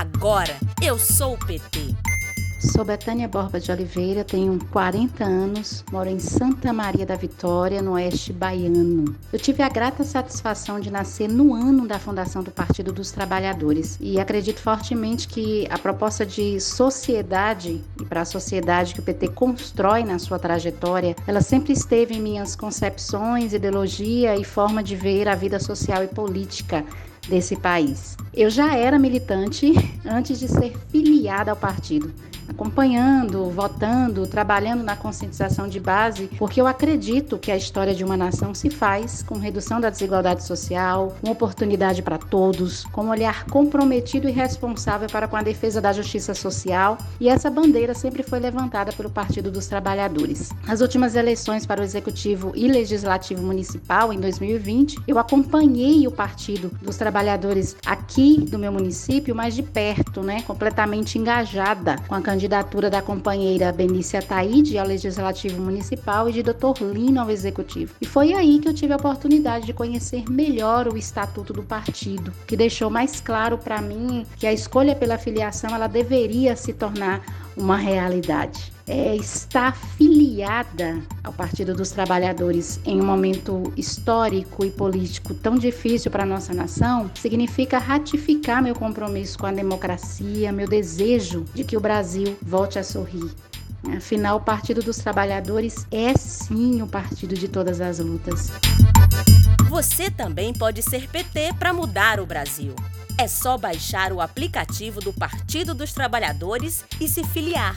Agora 0.00 0.56
eu 0.80 0.98
sou 0.98 1.34
o 1.34 1.38
PT. 1.38 1.94
Sou 2.58 2.86
Betânia 2.86 3.28
Borba 3.28 3.60
de 3.60 3.70
Oliveira, 3.70 4.24
tenho 4.24 4.58
40 4.72 5.22
anos, 5.22 5.84
moro 5.92 6.08
em 6.08 6.18
Santa 6.18 6.72
Maria 6.72 7.04
da 7.04 7.16
Vitória, 7.16 7.82
no 7.82 7.92
oeste 7.92 8.32
baiano. 8.32 9.14
Eu 9.30 9.38
tive 9.38 9.62
a 9.62 9.68
grata 9.68 10.02
satisfação 10.02 10.80
de 10.80 10.90
nascer 10.90 11.28
no 11.28 11.52
ano 11.52 11.86
da 11.86 11.98
fundação 11.98 12.42
do 12.42 12.50
Partido 12.50 12.94
dos 12.94 13.10
Trabalhadores 13.10 13.98
e 14.00 14.18
acredito 14.18 14.62
fortemente 14.62 15.28
que 15.28 15.68
a 15.68 15.76
proposta 15.76 16.24
de 16.24 16.58
sociedade 16.60 17.84
e 18.00 18.04
para 18.06 18.22
a 18.22 18.24
sociedade 18.24 18.94
que 18.94 19.00
o 19.00 19.02
PT 19.02 19.28
constrói 19.28 20.02
na 20.02 20.18
sua 20.18 20.38
trajetória, 20.38 21.14
ela 21.26 21.42
sempre 21.42 21.74
esteve 21.74 22.14
em 22.14 22.22
minhas 22.22 22.56
concepções, 22.56 23.52
ideologia 23.52 24.34
e 24.34 24.44
forma 24.44 24.82
de 24.82 24.96
ver 24.96 25.28
a 25.28 25.34
vida 25.34 25.60
social 25.60 26.02
e 26.02 26.08
política 26.08 26.86
desse 27.28 27.56
país. 27.56 28.16
Eu 28.34 28.50
já 28.50 28.76
era 28.76 28.98
militante 28.98 29.72
antes 30.04 30.38
de 30.38 30.48
ser 30.48 30.76
filiada 30.90 31.50
ao 31.50 31.56
partido 31.56 32.12
acompanhando, 32.50 33.48
votando, 33.50 34.26
trabalhando 34.26 34.82
na 34.82 34.96
conscientização 34.96 35.68
de 35.68 35.80
base, 35.80 36.28
porque 36.38 36.60
eu 36.60 36.66
acredito 36.66 37.38
que 37.38 37.50
a 37.50 37.56
história 37.56 37.94
de 37.94 38.04
uma 38.04 38.16
nação 38.16 38.54
se 38.54 38.68
faz 38.68 39.22
com 39.22 39.38
redução 39.38 39.80
da 39.80 39.88
desigualdade 39.88 40.44
social, 40.44 41.16
com 41.20 41.30
oportunidade 41.30 42.02
para 42.02 42.18
todos, 42.18 42.84
com 42.86 43.04
um 43.04 43.10
olhar 43.10 43.46
comprometido 43.46 44.28
e 44.28 44.32
responsável 44.32 45.08
para 45.08 45.28
com 45.28 45.36
a 45.36 45.42
defesa 45.42 45.80
da 45.80 45.92
justiça 45.92 46.34
social, 46.34 46.98
e 47.18 47.28
essa 47.28 47.50
bandeira 47.50 47.94
sempre 47.94 48.22
foi 48.22 48.38
levantada 48.40 48.92
pelo 48.92 49.10
Partido 49.10 49.50
dos 49.50 49.66
Trabalhadores. 49.66 50.50
Nas 50.66 50.80
últimas 50.80 51.14
eleições 51.14 51.64
para 51.64 51.80
o 51.80 51.84
Executivo 51.84 52.52
e 52.54 52.68
Legislativo 52.68 53.42
Municipal, 53.42 54.12
em 54.12 54.20
2020, 54.20 54.98
eu 55.06 55.18
acompanhei 55.18 56.06
o 56.06 56.10
Partido 56.10 56.70
dos 56.82 56.96
Trabalhadores 56.96 57.76
aqui 57.86 58.38
do 58.40 58.58
meu 58.58 58.72
município 58.72 59.34
mais 59.34 59.54
de 59.54 59.62
perto, 59.62 60.20
né, 60.22 60.42
completamente 60.42 61.18
engajada 61.18 61.96
com 62.08 62.14
a 62.14 62.20
candidatura 62.20 62.39
candidatura 62.40 62.88
da 62.88 63.02
companheira 63.02 63.70
Benícia 63.70 64.22
Taide 64.22 64.78
ao 64.78 64.86
Legislativo 64.86 65.60
Municipal 65.60 66.26
e 66.26 66.32
de 66.32 66.42
Dr. 66.42 66.82
Lino 66.90 67.20
ao 67.20 67.30
Executivo. 67.30 67.94
E 68.00 68.06
foi 68.06 68.32
aí 68.32 68.58
que 68.58 68.66
eu 68.66 68.72
tive 68.72 68.94
a 68.94 68.96
oportunidade 68.96 69.66
de 69.66 69.74
conhecer 69.74 70.24
melhor 70.30 70.88
o 70.88 70.96
estatuto 70.96 71.52
do 71.52 71.62
partido, 71.62 72.32
que 72.46 72.56
deixou 72.56 72.88
mais 72.88 73.20
claro 73.20 73.58
para 73.58 73.82
mim 73.82 74.24
que 74.38 74.46
a 74.46 74.52
escolha 74.54 74.96
pela 74.96 75.18
filiação 75.18 75.74
ela 75.74 75.86
deveria 75.86 76.56
se 76.56 76.72
tornar 76.72 77.20
uma 77.54 77.76
realidade. 77.76 78.72
É, 78.92 79.14
estar 79.14 79.76
filiada 79.96 81.00
ao 81.22 81.32
Partido 81.32 81.72
dos 81.72 81.92
Trabalhadores 81.92 82.80
em 82.84 83.00
um 83.00 83.04
momento 83.04 83.72
histórico 83.76 84.64
e 84.64 84.70
político 84.70 85.32
tão 85.32 85.54
difícil 85.56 86.10
para 86.10 86.24
a 86.24 86.26
nossa 86.26 86.52
nação 86.52 87.08
significa 87.14 87.78
ratificar 87.78 88.60
meu 88.60 88.74
compromisso 88.74 89.38
com 89.38 89.46
a 89.46 89.52
democracia, 89.52 90.50
meu 90.50 90.66
desejo 90.66 91.44
de 91.54 91.62
que 91.62 91.76
o 91.76 91.80
Brasil 91.80 92.36
volte 92.42 92.80
a 92.80 92.82
sorrir. 92.82 93.30
Afinal, 93.96 94.38
o 94.38 94.40
Partido 94.40 94.82
dos 94.82 94.96
Trabalhadores 94.96 95.86
é 95.92 96.12
sim 96.18 96.82
o 96.82 96.86
partido 96.88 97.36
de 97.36 97.46
todas 97.46 97.80
as 97.80 98.00
lutas. 98.00 98.50
Você 99.68 100.10
também 100.10 100.52
pode 100.52 100.82
ser 100.82 101.08
PT 101.08 101.54
para 101.60 101.72
mudar 101.72 102.18
o 102.18 102.26
Brasil. 102.26 102.74
É 103.16 103.28
só 103.28 103.56
baixar 103.56 104.12
o 104.12 104.20
aplicativo 104.20 104.98
do 104.98 105.12
Partido 105.12 105.74
dos 105.74 105.92
Trabalhadores 105.92 106.84
e 107.00 107.08
se 107.08 107.22
filiar. 107.22 107.76